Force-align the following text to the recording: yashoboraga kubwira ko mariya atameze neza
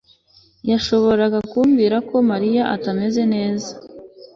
yashoboraga 0.69 1.39
kubwira 1.51 1.97
ko 2.09 2.15
mariya 2.29 2.63
atameze 2.75 3.21
neza 3.33 3.71